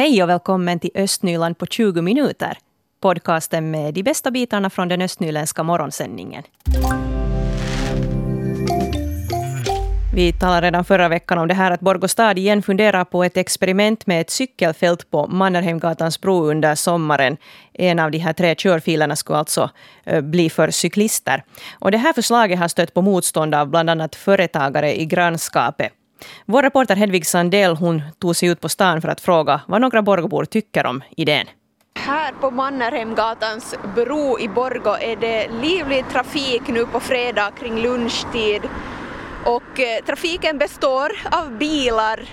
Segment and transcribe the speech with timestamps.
[0.00, 2.58] Hej och välkommen till Östnyland på 20 minuter.
[3.00, 6.42] Podcasten med de bästa bitarna från den östnyländska morgonsändningen.
[10.14, 14.06] Vi talade redan förra veckan om det här att Borgostad igen funderar på ett experiment
[14.06, 17.36] med ett cykelfält på Mannerheimgatans bro under sommaren.
[17.72, 19.70] En av de här tre körfilerna skulle alltså
[20.04, 21.44] eh, bli för cyklister.
[21.78, 25.92] Och det här förslaget har stött på motstånd av bland annat företagare i grannskapet.
[26.46, 30.02] Vår reporter Hedvig Sandell hon tog sig ut på stan för att fråga vad några
[30.02, 31.46] Borgobor tycker om idén.
[31.94, 38.62] Här på Mannerheimgatans bro i Borgå är det livlig trafik nu på fredag kring lunchtid
[39.44, 42.28] och eh, trafiken består av bilar.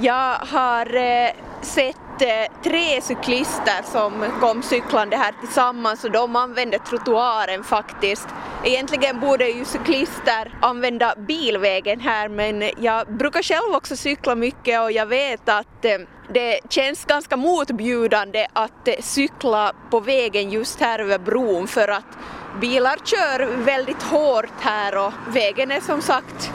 [0.00, 1.30] Jag har eh,
[1.62, 8.28] sett Eh, tre cyklister som kom cyklande här tillsammans och de använde trottoaren faktiskt.
[8.64, 14.92] Egentligen borde ju cyklister använda bilvägen här men jag brukar själv också cykla mycket och
[14.92, 15.98] jag vet att eh,
[16.32, 22.18] det känns ganska motbjudande att eh, cykla på vägen just här över bron för att
[22.60, 26.50] bilar kör väldigt hårt här och vägen är som sagt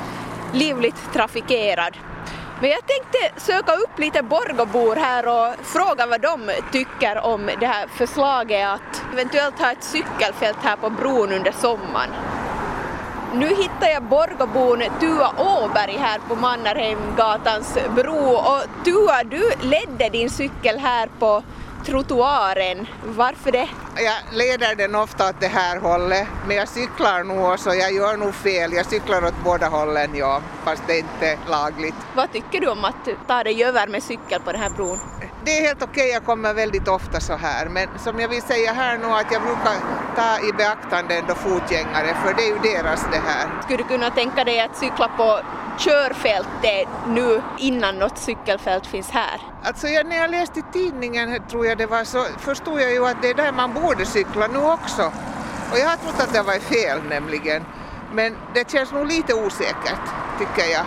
[0.54, 1.98] livligt trafikerad.
[2.64, 7.66] Men jag tänkte söka upp lite Borgobor här och fråga vad de tycker om det
[7.66, 12.10] här förslaget att eventuellt ha ett cykelfält här på bron under sommaren.
[13.34, 20.30] Nu hittar jag Borgobon Tua Åberg här på Mannerheimgatans bro och Tua, du ledde din
[20.30, 21.44] cykel här på
[21.86, 22.88] trottoaren.
[23.06, 23.70] Varför det?
[23.96, 28.18] Jag leder den ofta åt det här hållet, men jag cyklar nog också, jag gör
[28.18, 28.74] nog fel.
[28.74, 31.96] Jag cyklar åt båda hållen, ja, fast det är inte lagligt.
[32.16, 35.00] Vad tycker du om att ta dig över med cykel på den här bron?
[35.46, 38.74] Det är helt okej, jag kommer väldigt ofta så här, men som jag vill säga
[38.74, 39.76] här nu att jag brukar
[40.16, 43.62] ta i beaktande ändå fotgängare, för det är ju deras det här.
[43.62, 45.40] Skulle du kunna tänka dig att cykla på
[45.80, 49.42] körfältet nu innan något cykelfält finns här?
[49.64, 53.22] Alltså jag, när jag läste tidningen tror jag det var så förstod jag ju att
[53.22, 55.12] det är där man borde cykla nu också.
[55.72, 57.64] Och jag har trott att det var fel nämligen.
[58.14, 60.06] Men det känns nog lite osäkert
[60.40, 60.86] tycker jag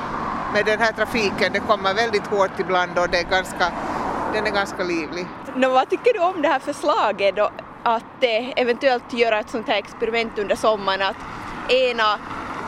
[0.53, 1.53] med den här trafiken.
[1.53, 3.73] Det kommer väldigt hårt ibland och det är ganska,
[4.33, 5.27] den är ganska livlig.
[5.55, 7.51] Nå, vad tycker du om det här förslaget då?
[7.83, 11.17] Att eh, eventuellt göra ett sånt här experiment under sommaren att
[11.73, 12.19] ena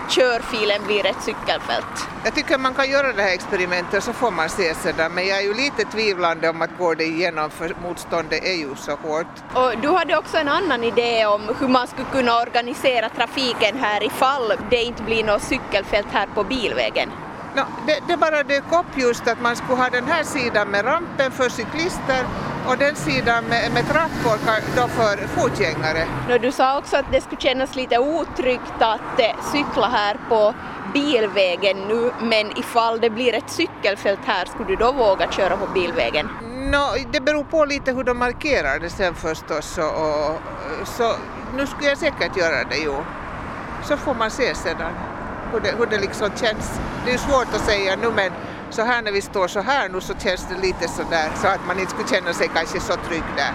[0.09, 2.09] körfilen blir ett cykelfält.
[2.25, 5.39] Jag tycker man kan göra det här experimentet så får man se sedan men jag
[5.39, 9.27] är ju lite tvivlande om att gå det igenom för motståndet är ju så hårt.
[9.55, 14.03] Och du hade också en annan idé om hur man skulle kunna organisera trafiken här
[14.07, 17.11] ifall det inte blir något cykelfält här på bilvägen.
[17.57, 20.85] No, det, det bara dök upp just att man skulle ha den här sidan med
[20.85, 22.25] rampen för cyklister
[22.69, 24.39] och den sidan med, med trappor
[24.77, 26.07] då för fotgängare.
[26.29, 30.55] No, du sa också att det skulle kännas lite otryggt att eh, cykla här på
[30.95, 35.67] bilvägen nu men ifall det blir ett cykelfält här skulle du då våga köra på
[35.67, 36.29] bilvägen?
[36.71, 40.41] No, det beror på lite hur de markerar det sen förstås och, och,
[40.85, 41.15] så
[41.57, 43.05] nu skulle jag säkert göra det jo.
[43.85, 44.93] Så får man se sedan
[45.53, 46.81] hur det, hur det liksom känns.
[47.05, 48.33] Det är svårt att säga nu men
[48.71, 51.47] så här när vi står så här nu så känns det lite så där så
[51.47, 53.53] att man inte skulle känna sig kanske så trygg där.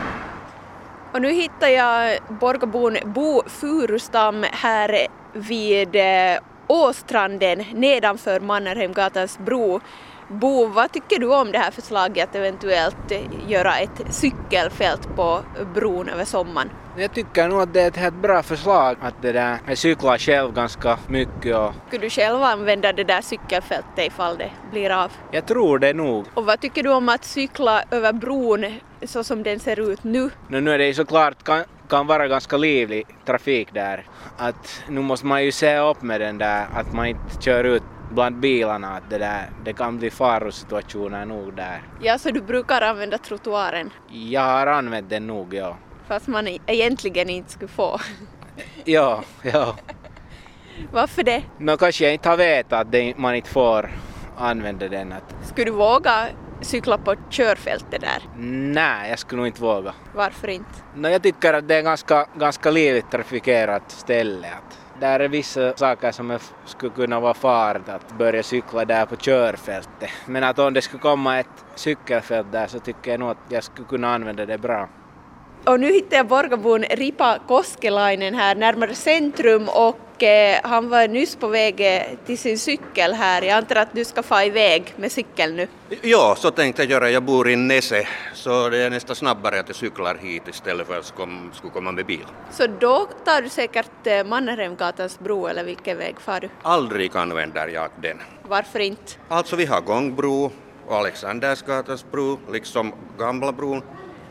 [1.14, 9.80] Och nu hittar jag Borgobon Bo Furustam här vid eh, Åstranden nedanför Mannerheimgatans bro.
[10.28, 13.12] Bo, vad tycker du om det här förslaget att eventuellt
[13.48, 15.40] göra ett cykelfält på
[15.74, 16.70] bron över sommaren?
[16.98, 20.54] Jag tycker nog att det är ett bra förslag att det där, jag cyklar själv
[20.54, 21.74] ganska mycket och...
[21.88, 25.12] Skulle du själv använda det där cykelfältet ifall det blir av?
[25.32, 26.26] Jag tror det nog.
[26.34, 28.66] Och vad tycker du om att cykla över bron
[29.04, 30.30] så som den ser ut nu?
[30.48, 34.06] No, nu är det ju såklart kan, kan vara ganska livlig trafik där.
[34.38, 37.84] Att nu måste man ju se upp med den där att man inte kör ut
[38.12, 41.82] bland bilarna att det, där, det kan bli farosituationer nog där.
[42.02, 43.90] Ja, så du brukar använda trottoaren?
[44.10, 45.78] Jag har använt den nog, ja.
[46.08, 48.00] Fast man egentligen inte skulle få?
[48.86, 49.76] ja, ja.
[50.92, 51.44] Varför det?
[51.58, 53.92] Nå, kanske jag inte har vetat att man inte får
[54.38, 55.14] använda den.
[55.44, 56.28] Skulle du våga
[56.62, 58.24] cykla på körfältet där?
[58.74, 59.94] Nej, jag skulle nog inte våga.
[60.16, 60.72] Varför inte?
[60.96, 64.48] No, jag tycker att det är ganska, ganska livligt trafikerat ställe.
[64.48, 69.16] Att där är vissa saker som skulle kunna vara farligt att börja cykla där på
[69.16, 70.10] körfältet.
[70.26, 73.64] Men att om det skulle komma ett cykelfält där så tycker jag nog att jag
[73.64, 74.90] skulle kunna använda det bra.
[75.66, 81.36] Och nu hittar jag Borgabon Ripa Koskelainen här närmare centrum och eh, han var nyss
[81.36, 83.42] på väg eh, till sin cykel här.
[83.42, 85.68] Jag antar att du ska få iväg med cykeln nu?
[86.02, 87.10] Ja, så tänkte jag göra.
[87.10, 91.00] Jag bor i Nese så det är nästan snabbare att jag cyklar hit istället för
[91.00, 91.14] att
[91.62, 92.26] jag komma med bil.
[92.52, 96.50] Så då tar du säkert eh, Mannerheimgatans bro eller vilken väg far du?
[96.62, 98.22] Aldrig använder jag den.
[98.48, 99.12] Varför inte?
[99.28, 100.52] Alltså vi har gångbro
[100.88, 103.82] och Alexandersgatans bro, liksom Gamla bron.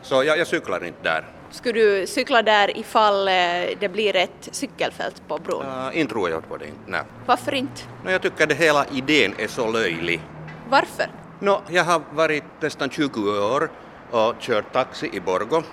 [0.03, 1.25] Så jag, jag cyklar inte där.
[1.51, 3.33] Skulle du cykla där ifall eh,
[3.79, 5.65] det blir ett cykelfält på bron?
[5.65, 6.65] Uh, inte tror jag på det.
[6.87, 7.01] Nej.
[7.25, 7.81] Varför inte?
[8.03, 10.21] No, jag tycker att hela idén är så löjlig.
[10.69, 11.05] Varför?
[11.39, 13.69] No, jag har varit nästan 20 år
[14.11, 15.63] och kört taxi i Borgo,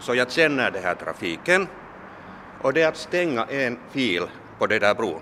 [0.00, 1.68] så jag känner den här trafiken.
[2.62, 4.22] Och det är att stänga en fil
[4.58, 5.20] på den där bron.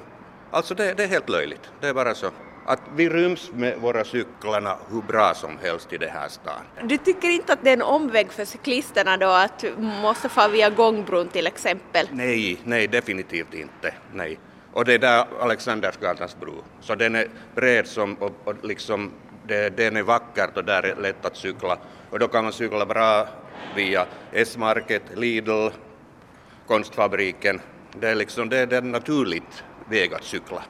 [0.51, 2.31] Alltså det, det är helt löjligt, det är bara så
[2.69, 6.63] att vi ryms med våra cyklarna hur bra som helst i den här stan.
[6.83, 10.71] Du tycker inte att det är en omväg för cyklisterna då att måste få via
[10.71, 12.07] gångbron till exempel?
[12.13, 13.95] Nej, nej definitivt inte.
[14.13, 14.39] Nej.
[14.73, 19.13] Och det är där Alexandersgatans bro, så den är bred som, och, och liksom,
[19.47, 21.79] det, den är vackert och där är lätt att cykla.
[22.11, 23.29] Och då kan man cykla bra
[23.77, 25.69] via S-market, Lidl,
[26.67, 27.61] Konstfabriken.
[28.01, 30.63] Det är liksom det är naturligt väg att cykla.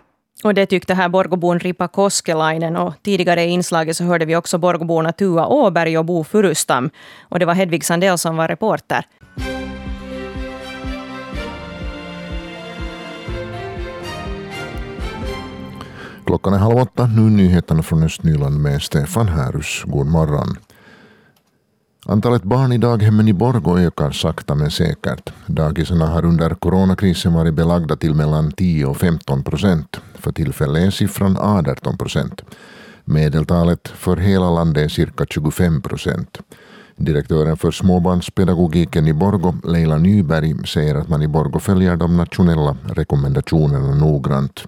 [0.44, 4.58] Och det tyckte här Borgobon Ripa Koskelainen och tidigare i inslaget så hörde vi också
[4.58, 6.90] Borgoborna Tua Åberg och Bo Furustam.
[7.29, 9.05] Och det var Hedvig Sandell som var reporter.
[16.26, 19.82] Klockan är halv åtta, nu nyheterna från Östnyland med Stefan Härus.
[19.85, 20.56] God morgon.
[22.10, 25.32] Antalet barn i daghemmen i Borgå ökar sakta men säkert.
[25.46, 30.00] Dagisarna har under coronakrisen varit belagda till mellan 10 och 15 procent.
[30.14, 32.43] För tillfället är siffran 18 procent.
[33.05, 36.38] Medeltalet för hela landet är cirka 25 procent.
[36.96, 42.76] Direktören för småbarnspedagogiken i Borgå, Leila Nyberg, säger att man i Borgå följer de nationella
[42.84, 44.64] rekommendationerna noggrant.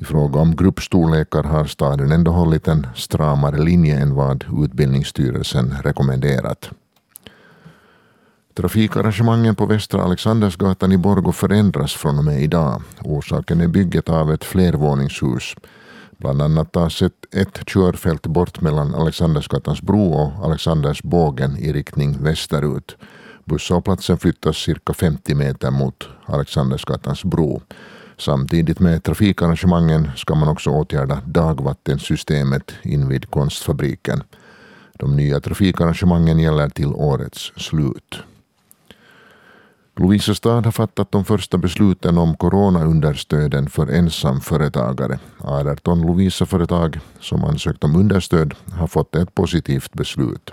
[0.00, 6.70] I fråga om gruppstorlekar har staden ändå hållit en stramare linje än vad Utbildningsstyrelsen rekommenderat.
[8.54, 12.82] Trafikarrangemangen på Västra Alexandersgatan i Borgå förändras från och med idag.
[13.00, 15.54] Orsaken är bygget av ett flervåningshus.
[16.16, 22.96] Bland annat tas ett, ett körfält bort mellan Alexandersgatans bro och Alexandersbågen i riktning västerut.
[23.44, 27.62] Busshållplatsen flyttas cirka 50 meter mot Alexandersgatans bro.
[28.18, 34.22] Samtidigt med trafikarrangemangen ska man också åtgärda dagvattensystemet invid konstfabriken.
[34.92, 38.22] De nya trafikarrangemangen gäller till årets slut.
[39.96, 45.18] Lovisa stad har fattat de första besluten om coronaunderstöden för ensamföretagare.
[45.38, 50.50] 18 Lovisa-företag som ansökt om understöd har fått ett positivt beslut.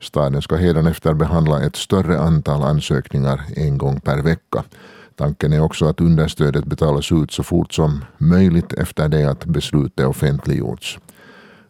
[0.00, 4.64] Staden ska hädanefter behandla ett större antal ansökningar en gång per vecka.
[5.22, 10.06] Tanken är också att understödet betalas ut så fort som möjligt efter det att beslutet
[10.06, 10.98] offentliggjorts.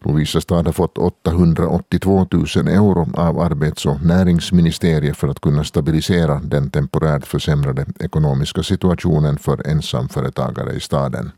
[0.00, 6.40] Lovisa stad har fått 882 000 euro av arbets och näringsministeriet för att kunna stabilisera
[6.44, 11.30] den temporärt försämrade ekonomiska situationen för ensamföretagare i staden.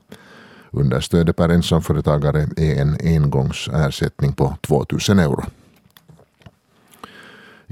[0.70, 5.44] Understödet per ensamföretagare är en engångsersättning på 2 000 euro.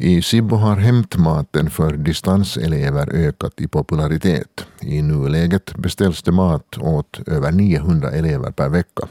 [0.04, 4.66] I Sibbo har hämtmaten för distanselever ökat i popularitet.
[4.81, 9.08] I nuläget beställs det mat åt över 900 elever per vecka.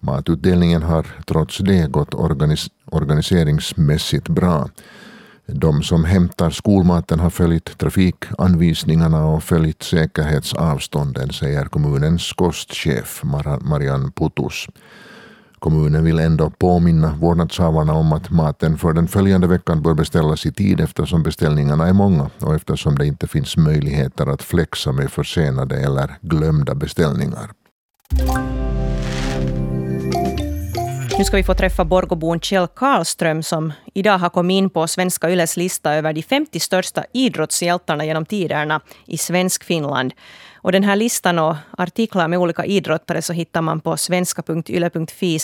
[0.00, 4.68] Matutdelningen har trots det gått organis organiseringsmässigt bra.
[5.46, 13.22] De som hämtar skolmaten har följt trafikanvisningarna och följt säkerhetsavstånden, säger kommunens kostchef
[13.60, 14.66] Marianne Putus.
[15.60, 20.52] Kommunen vill ändå påminna vårdnadshavarna om att maten för den följande veckan bör beställas i
[20.52, 25.76] tid eftersom beställningarna är många och eftersom det inte finns möjligheter att flexa med försenade
[25.76, 27.50] eller glömda beställningar.
[31.20, 35.30] Nu ska vi få träffa Borgobon Kjell Karlström som idag har kommit in på Svenska
[35.30, 40.12] Yles lista över de 50 största idrottshjältarna genom tiderna i svensk Finland.
[40.54, 45.38] Och den här listan och artiklar med olika idrottare så hittar man på svenska.yle.fi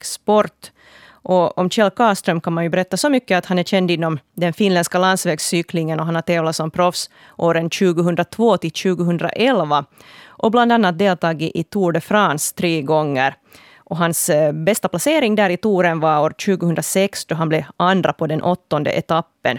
[0.00, 0.70] sport.
[1.08, 4.18] Och om Kjell Karlström kan man ju berätta så mycket att han är känd inom
[4.36, 9.84] den finländska landsvägscyklingen och han har tävlat som proffs åren 2002 till 2011
[10.26, 13.36] och bland annat deltagit i Tour de France tre gånger.
[13.84, 18.12] Och hans eh, bästa placering där i touren var år 2006 då han blev andra
[18.12, 19.58] på den åttonde etappen.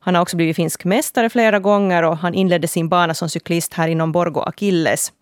[0.00, 3.74] Han har också blivit finsk mästare flera gånger och han inledde sin bana som cyklist
[3.74, 5.12] här inom Borgo Akilles.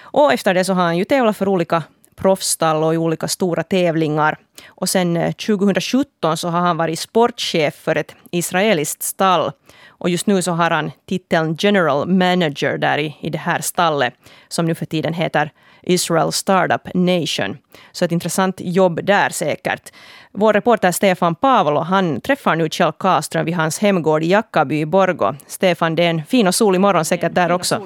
[0.00, 1.82] Och efter det så har han ju tävlat för olika
[2.16, 4.38] proffsstall och i olika stora tävlingar.
[4.66, 9.52] Och sen 2017 eh, så har han varit sportchef för ett israeliskt stall.
[9.88, 14.14] Och just nu så har han titeln General Manager där i, i det här stallet,
[14.48, 15.50] som nu för tiden heter
[15.86, 17.58] Israel Startup Nation.
[17.92, 19.92] Så ett intressant jobb där säkert.
[20.32, 24.86] Vår reporter Stefan Pavlo han träffar nu Kjell Karlström vid hans hemgård i Jackaby i
[24.86, 25.34] Borgo.
[25.46, 27.82] Stefan, det är en fin och solig morgon säkert där också.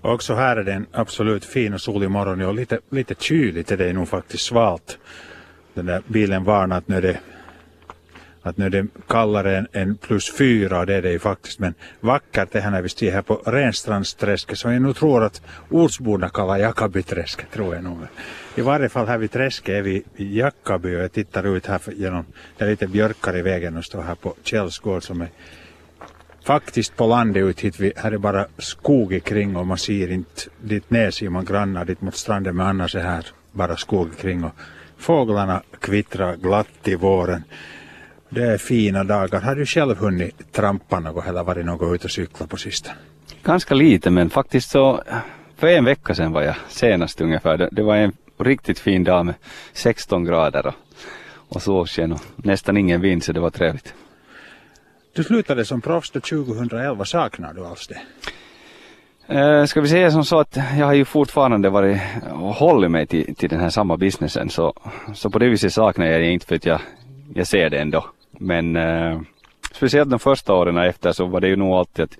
[0.00, 2.42] Också här är det en absolut fin och solig morgon.
[2.42, 4.98] Och lite, lite kyligt är det nog faktiskt svalt
[5.76, 7.18] den där bilen varnar att nu är det
[8.42, 11.58] att nu är det kallare än, än plus fyra och det är det ju faktiskt.
[11.58, 15.42] Men vackert är här när vi stiger här på Renstrandsträsket som jag nog tror att
[15.70, 17.98] ortsborna kallar Jakabyträsket tror jag nog.
[18.54, 21.80] I varje fall här vid träsket är vi i Jakaby och jag tittar ut här
[21.96, 22.24] genom,
[22.56, 25.28] det är lite björkar i vägen och står här på Källsgård som är
[26.44, 27.80] faktiskt på landet ut hit.
[27.80, 31.84] Vi, här är bara skog kring och man ser inte, dit ner ser man grannar
[31.84, 34.52] dit mot stranden men annars är här bara skog kring och
[34.98, 37.44] fåglarna kvittrar glatt i våren.
[38.28, 39.40] Det är fina dagar.
[39.40, 42.94] Har du själv hunnit trampa något eller varit något ute och cykla på sistone?
[43.42, 45.02] Ganska lite men faktiskt så
[45.56, 47.56] för en vecka sedan var jag senast ungefär.
[47.56, 49.34] Det, det var en riktigt fin dag med
[49.72, 50.74] 16 grader och,
[51.48, 53.94] och solsken och nästan ingen vind så det var trevligt.
[55.12, 58.00] Du slutade som proffs 2011, saknar du alls det?
[59.28, 62.00] Eh, ska vi säga som så att jag har ju fortfarande varit
[62.32, 64.72] och hållit mig till, till den här samma businessen så,
[65.14, 66.80] så på det viset saknar jag det inte för att jag,
[67.34, 68.06] jag ser det ändå.
[68.30, 69.20] Men eh,
[69.72, 72.16] speciellt de första åren efter så var det ju nog alltid att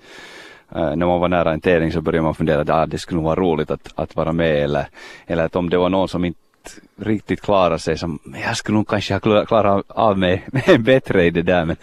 [0.75, 3.21] eh, när man var nära en tävling så började man fundera att ah, det skulle
[3.21, 4.87] nog vara roligt att, att vara med eller,
[5.27, 6.39] eller att om det var någon som inte
[6.95, 10.47] riktigt klara sig som, jag skulle nog kanske ha klarat av mig
[10.79, 11.75] bättre i det där men,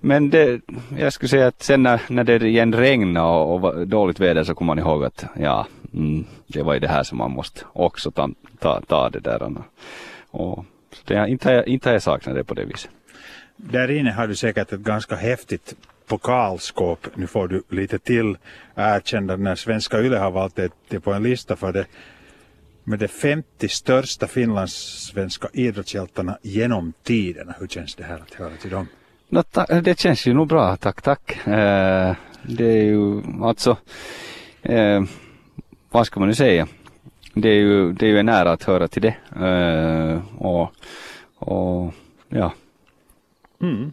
[0.00, 0.60] men det,
[0.98, 4.44] jag skulle säga att sen när, när det igen regnade och, och var dåligt väder
[4.44, 7.60] så kom man ihåg att ja, mm, det var ju det här som man måste
[7.72, 9.42] också ta, ta, ta det där.
[9.42, 9.52] Och,
[10.30, 10.64] och
[11.04, 12.90] det, inte, inte har jag saknat det på det viset.
[13.56, 15.74] Där inne har du säkert ett ganska häftigt
[16.06, 17.06] pokalskåp.
[17.14, 18.36] Nu får du lite till
[18.74, 21.86] erkända när svenska YLE har valt det på en lista för det
[22.84, 27.54] med de 50 största finlandssvenska idrottshjältarna genom tiderna.
[27.58, 28.86] Hur känns det här att höra till dem?
[29.28, 29.42] No,
[29.82, 31.46] det känns ju nog bra, tack tack.
[31.46, 33.76] Eh, det är ju alltså,
[34.62, 35.02] eh,
[35.90, 36.68] vad ska man nu säga?
[37.34, 39.16] Det är ju, det är ju en ära att höra till det.
[39.46, 40.72] Eh, och,
[41.34, 41.94] och
[42.28, 42.52] ja.
[43.60, 43.92] Mm.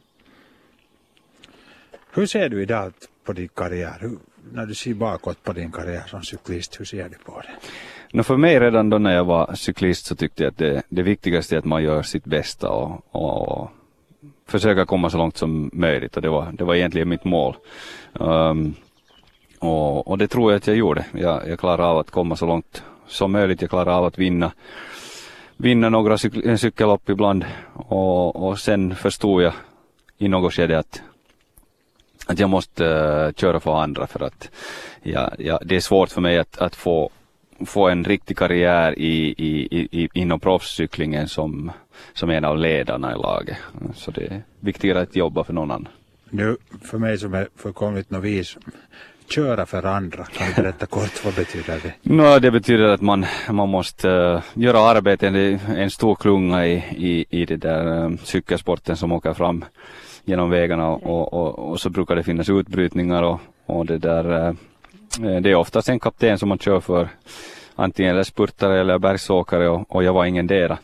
[2.13, 2.93] Hur ser du idag
[3.23, 3.97] på din karriär?
[3.99, 4.17] Hur,
[4.53, 7.67] när du ser bakåt på din karriär som cyklist, hur ser du på det?
[8.13, 11.03] No för mig redan då när jag var cyklist så tyckte jag att det, det
[11.03, 13.71] viktigaste är att man gör sitt bästa och, och
[14.47, 17.55] försöka komma så långt som möjligt och det var, det var egentligen mitt mål.
[18.13, 18.75] Um,
[19.59, 21.05] och, och, det tror jag att jag gjorde.
[21.11, 23.61] Jag, jag klarade av att komma så långt som möjligt.
[23.61, 24.51] Jag klarade av att vinna,
[25.57, 29.53] vinna några cyk eh, cykellopp ibland och, och sen förstod jag
[30.17, 31.01] i något skede att,
[32.27, 34.49] att jag måste uh, köra för andra för att
[35.03, 37.09] ja, ja, det är svårt för mig att, att få
[37.65, 41.71] få en riktig karriär i, i, i, inom proffscyklingen som,
[42.13, 43.57] som en av ledarna i laget.
[43.95, 45.87] Så det är viktigare att jobba för någon annan.
[46.29, 48.57] Nu, för mig som är fullkomligt novis,
[49.29, 51.93] köra för andra, kan du berätta kort vad betyder det?
[52.01, 56.65] No, det betyder att man, man måste uh, göra arbete, det är en stor klunga
[56.65, 59.65] i, i, i det där uh, cykelsporten som åker fram
[60.25, 64.55] genom vägarna och, och, och, så brukar det finnas utbrytningar och, och det där uh,
[65.19, 67.09] det är oftast en kapten som man kör för
[67.75, 70.77] antingen eller spurtare eller bergsåkare och, och jag var ingen dera.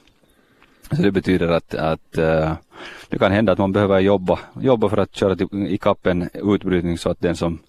[0.92, 2.54] Så det betyder att, att uh,
[3.10, 6.98] det kan hända att man behöver jobba, jobba för att köra till, i kappen utbrytning
[6.98, 7.60] så att den som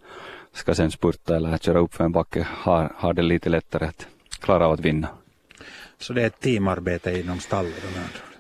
[0.53, 4.07] ska sen spurta eller köra upp för en backe har, har det lite lättare att
[4.41, 5.09] klara av att vinna.
[5.99, 7.75] Så det är ett teamarbete inom stallet?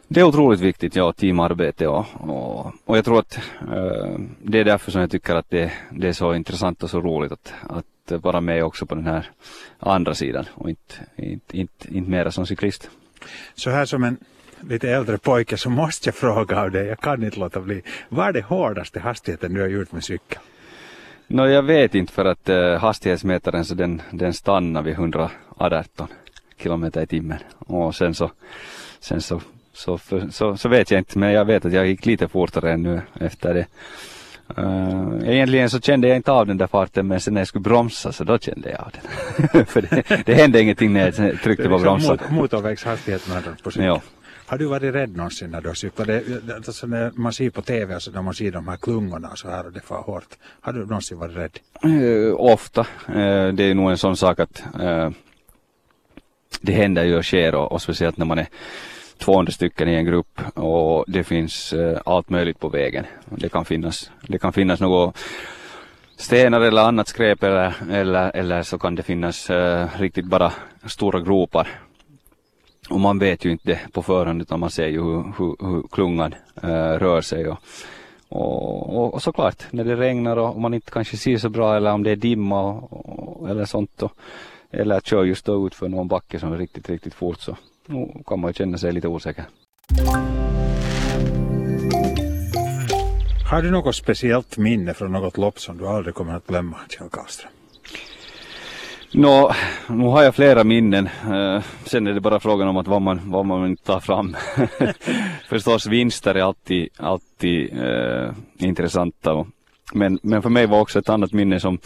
[0.09, 4.65] Det är otroligt viktigt, ja, teamarbete och, och, och jag tror att uh, det är
[4.65, 7.85] därför som jag tycker att det, det är så intressant och så roligt att, att
[8.11, 9.31] vara med också på den här
[9.79, 12.91] andra sidan och inte, inte, inte, inte mera som cyklist.
[13.55, 14.17] Så här som en
[14.61, 17.83] lite äldre pojke så måste jag fråga av dig, jag kan inte låta bli.
[18.09, 20.38] Vad är det hårdaste hastigheten du har gjort med cykel?
[21.27, 26.09] No, jag vet inte för att uh, hastighetsmätaren så den, den stannar vid 118
[26.57, 28.31] kilometer i timmen och sen så,
[29.00, 29.41] sen så,
[29.73, 32.73] så, för, så, så vet jag inte men jag vet att jag gick lite fortare
[32.73, 33.67] än nu efter det.
[34.59, 37.62] Uh, egentligen så kände jag inte av den där farten men sen när jag skulle
[37.62, 39.67] bromsa så då kände jag av den.
[39.67, 42.11] För det, det hände ingenting när jag tryckte på liksom bromsen.
[42.11, 43.87] Mot, motorvägshastighet med på cykeln.
[43.87, 44.00] Ja.
[44.47, 46.09] Har du varit rädd någonsin när du har cyklat?
[46.57, 49.38] Alltså när man ser på TV och så när man ser de här klungorna och
[49.38, 50.29] så här och det far hårt.
[50.61, 51.59] Har du någonsin varit rädd?
[51.85, 52.81] Uh, ofta.
[53.09, 54.62] Uh, det är nog en sån sak att
[56.61, 58.47] det händer ju och sker och, och speciellt när man är
[59.19, 63.05] 200 stycken i en grupp och det finns eh, allt möjligt på vägen.
[63.25, 65.19] Det kan finnas, det kan finnas något
[66.17, 70.53] stenar eller annat skräp eller, eller, eller så kan det finnas eh, riktigt bara
[70.87, 71.69] stora gropar.
[72.91, 75.83] Och man vet ju inte det på förhand utan man ser ju hur, hur, hur
[75.91, 77.49] klungan eh, rör sig.
[77.49, 77.59] Och,
[78.29, 81.93] och, och, och, såklart när det regnar och man inte kanske ser så bra eller
[81.93, 84.03] om det är dimma och, och eller sånt.
[84.03, 84.13] Och,
[84.71, 87.57] eller kör just då ut för någon backe som är riktigt, riktigt fort så
[88.52, 89.45] känna sig lite osäker.
[93.50, 97.09] Har du något speciellt minne från något lopp som du aldrig kommer att glömma, Kjell
[97.09, 97.50] Karlström?
[99.12, 99.54] Nå,
[99.88, 101.09] nu har jag flera minnen.
[101.30, 104.37] Uh, sen är det bara frågan om att vad man, vad man tar fram.
[105.49, 109.47] Förstås vinster är alltid, alltid uh, intressanta.
[109.92, 111.78] Men, men för mig var också ett annat minne som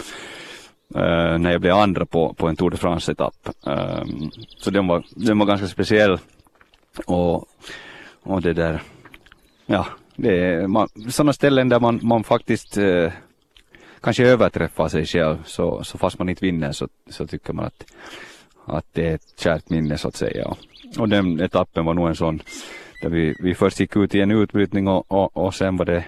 [0.94, 3.48] eh, när jag blev andra på, på en Tour de France-etapp.
[3.66, 6.18] Ehm, så den var, den var ganska speciell.
[7.06, 7.48] Och,
[8.22, 8.82] och det där,
[9.66, 13.12] ja, det är man, sådana ställen där man, man faktiskt eh,
[14.00, 17.84] kanske överträffar sig själv så, så fast man inte vinner så, så tycker man att,
[18.64, 20.46] att det är ett kärt minne så att säga.
[20.46, 20.58] Och,
[20.98, 22.42] och den etappen var nog en sån
[23.02, 26.04] där vi, vi först gick ut i en utbrytning och, och, och sen var det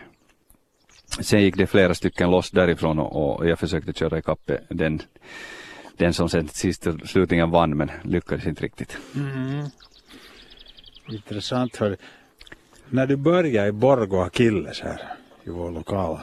[1.21, 5.03] Sen gick det flera stycken loss därifrån och, och jag försökte köra ikapp den,
[5.97, 8.99] den som sen sist slutligen vann men lyckades inte riktigt.
[9.15, 9.67] Mm.
[11.09, 11.77] Intressant.
[11.77, 11.97] Hör.
[12.89, 15.03] när du började i Borgå Akilles här
[15.45, 16.23] i vår lokala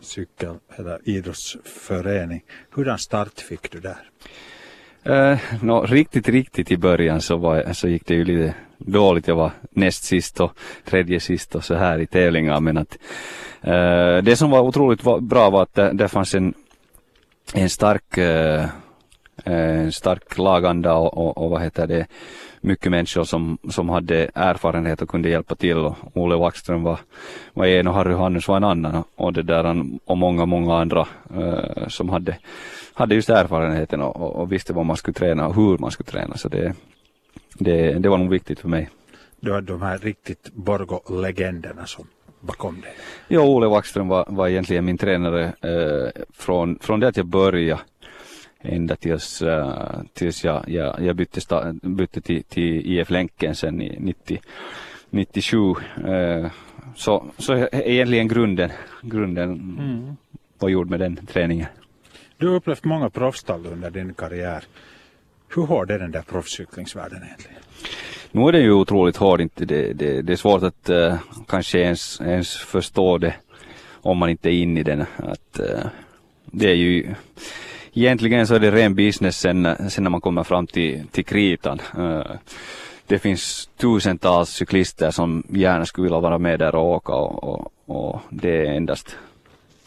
[0.00, 4.10] cykel eller idrottsförening, hurdan start fick du där?
[5.04, 9.28] Eh, no, riktigt, riktigt i början så, var, så gick det ju lite dåligt.
[9.28, 10.52] Jag var näst sist och
[10.84, 12.60] tredje sist och så här i tävlingar.
[12.60, 12.98] Men att
[13.60, 16.54] eh, det som var otroligt bra var att det, det fanns en,
[17.54, 18.64] en stark, eh,
[19.44, 22.06] eh stark laganda och, och, och vad heter det,
[22.62, 26.98] mycket människor som, som hade erfarenhet och kunde hjälpa till och Ole Wackström var,
[27.54, 31.06] var en och Harry Hannes var en annan och det där och många, många andra
[31.36, 32.38] uh, som hade,
[32.94, 36.10] hade just erfarenheten och, och, och, visste vad man skulle träna och hur man skulle
[36.10, 36.74] träna så det,
[37.54, 38.90] det, det var nog viktigt för mig.
[39.40, 42.06] Du hade de här riktigt Borgo-legenderna som
[42.40, 42.94] bakom dig?
[43.28, 47.82] Ja, Ole Wackström var, var egentligen min tränare eh, från, från det att jag började
[48.62, 53.82] ända tills, uh, tills jag, jag, jag bytte, sta, bytte till, till IF Länken sen
[53.82, 54.40] i 90,
[55.10, 55.56] 97.
[55.58, 56.50] Uh,
[56.96, 58.70] så, så egentligen grunden,
[59.02, 60.16] grunden mm.
[60.58, 61.66] var gjord med den träningen.
[62.36, 64.64] Du har upplevt många proffsstall under din karriär.
[65.54, 67.62] Hur hård är den där proffscyklingsvärlden egentligen?
[68.32, 69.40] Nu är den ju otroligt hård.
[69.40, 71.14] Inte det, det, det är svårt att uh,
[71.48, 73.34] kanske ens, ens förstå det
[73.90, 75.00] om man inte är inne i den.
[75.16, 75.86] Att, uh,
[76.46, 77.14] det är ju
[77.92, 81.78] egentligen så är det ren business sen, sen när man kommer fram till, till kritan.
[83.06, 87.72] Det finns tusentals cyklister som gärna skulle vilja vara med där och åka och, och,
[87.86, 89.16] och det är endast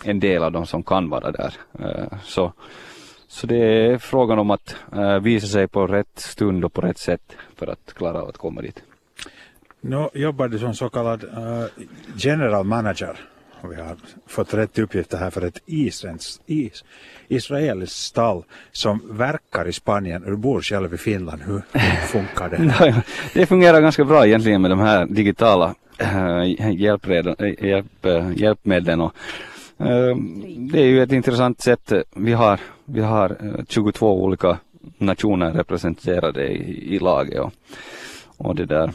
[0.03, 1.53] en del av dem som kan vara där.
[2.23, 2.53] Så,
[3.27, 4.75] så det är frågan om att
[5.21, 8.61] visa sig på rätt stund och på rätt sätt för att klara av att komma
[8.61, 8.83] dit.
[9.81, 11.25] Nu jobbar du som så kallad
[12.15, 13.19] general manager
[13.69, 13.95] vi har
[14.27, 16.83] fått rätt uppgifter här för ett israelskt is,
[17.27, 20.23] israeliskt stall som verkar i Spanien.
[20.25, 21.41] Du bor själv i Finland.
[21.41, 21.61] Hur
[22.07, 23.03] funkar det?
[23.33, 27.35] det fungerar ganska bra egentligen med de här digitala eh, äh, hjälpmedlen.
[27.39, 29.13] Eh, hjälp, äh, hjälpmedlen och,
[29.77, 30.15] äh,
[30.57, 31.93] det är ju ett intressant sätt.
[32.15, 34.57] Vi har, vi har 22 olika
[34.97, 37.53] nationer representerade i, i laget och,
[38.37, 38.91] och det där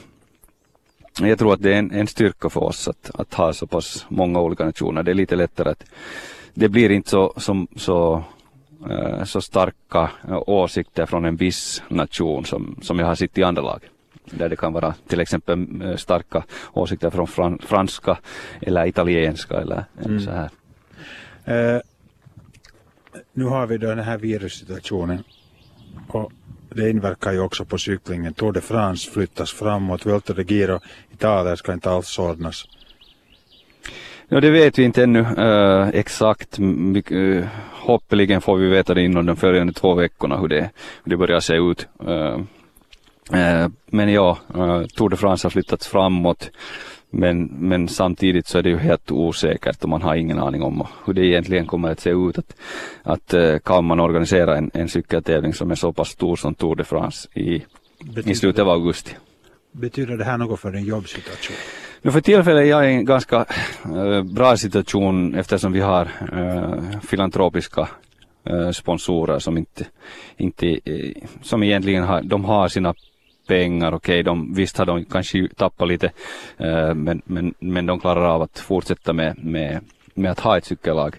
[1.28, 4.06] jag tror att det är en, en styrka för oss att, att ha så pass
[4.08, 5.02] många olika nationer.
[5.02, 5.84] Det är lite lättare att
[6.54, 8.24] det blir inte så, som, så,
[8.90, 13.42] uh, så starka uh, åsikter från en viss nation som, som jag har sett i
[13.42, 13.88] andra lag.
[14.24, 18.18] Där det kan vara till exempel uh, starka åsikter från fran, franska
[18.60, 20.20] eller italienska eller, mm.
[20.20, 20.50] så här.
[23.32, 25.24] nu har vi då den här virussituationen
[26.08, 26.32] och
[26.74, 28.34] det inverkar ju också på cyklingen.
[28.34, 30.80] Tour de France flyttas framåt, Vuelta de Giro
[31.12, 32.64] Italien ska inte alls ordnas.
[34.28, 36.58] Ja, det vet vi inte ännu uh, exakt.
[36.60, 40.70] Uh, hoppeligen får vi veta det inom de följande två veckorna hur det,
[41.04, 41.88] hur det börjar se ut.
[42.08, 42.38] Uh,
[43.86, 44.38] men ja,
[44.96, 46.50] Tour de France har flyttats framåt.
[47.10, 50.86] Men, men samtidigt så är det ju helt osäkert och man har ingen aning om
[51.06, 52.38] hur det egentligen kommer att se ut.
[52.38, 52.54] Att,
[53.02, 56.84] att kan man organisera en, en cykeltävling som är så pass stor som Tour de
[56.84, 57.62] France i,
[58.24, 59.12] i slutet av augusti.
[59.72, 61.56] Betyder det här något för din jobbsituation?
[62.02, 63.44] Nu för tillfället är jag i en ganska
[63.84, 67.88] äh, bra situation eftersom vi har äh, filantropiska
[68.72, 69.86] sponsorer som inte,
[70.36, 70.80] inte
[71.42, 72.94] som egentligen har, de har sina
[73.50, 76.10] pengar, okej, okay, visst har de kanske tappat lite,
[76.94, 79.80] men, men, men de klarar av att fortsätta med, med
[80.14, 81.16] med att ha ett cykellag.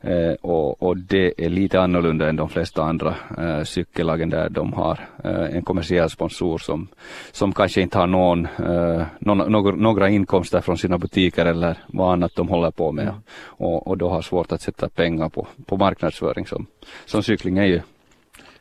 [0.00, 4.72] Eh, och, och, det är lite annorlunda än de flesta andra eh, cykellagen där de
[4.72, 6.88] har eh, en kommersiell sponsor som,
[7.32, 12.32] som kanske inte har någon, eh, någon, några, inkomster från sina butiker eller vad annat
[12.34, 13.08] de håller på med.
[13.08, 13.14] Mm.
[13.44, 16.66] Och, och då har svårt att sätta pengar på, på marknadsföring som,
[17.06, 17.80] som cykling är ju.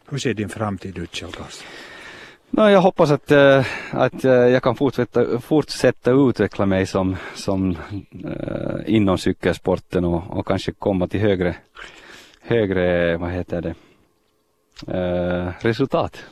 [0.09, 1.31] Hur ser din framtid ut Kjell
[2.53, 7.77] No, jag hoppas att, äh, att äh, jag kan fortsätta, fortsätta utveckla mig som, som
[8.25, 11.55] äh, inom cykelsporten och, och kanske komma till högre,
[12.41, 13.75] högre vad heter det,
[15.59, 16.23] resultat.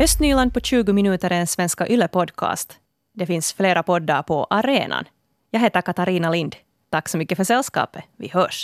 [0.00, 2.72] Östnyland på 20 minuter är en Svenska Yle-podcast.
[3.14, 5.04] Det finns flera poddar på arenan.
[5.50, 6.56] Jag heter Katarina Lind.
[6.90, 8.04] Tack så mycket för sällskapet.
[8.16, 8.60] Vi hörs.